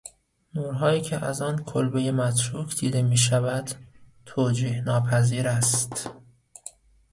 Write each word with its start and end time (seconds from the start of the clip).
نورهایی 0.53 1.01
که 1.01 1.25
از 1.25 1.41
آن 1.41 1.63
کلبهی 1.63 2.11
متروک 2.11 2.79
دیده 2.79 3.01
میشود، 3.01 3.71
توجیحناپذیر 4.25 5.47
است! 5.47 6.09